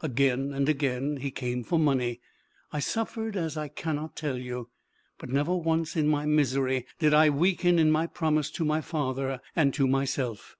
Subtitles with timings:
[0.00, 2.22] Again and again he came for money;
[2.72, 4.70] I suffered as I cannot tell you,
[5.18, 9.42] but never once in my misery did I weaken in my promise to my father
[9.54, 10.56] and to myself.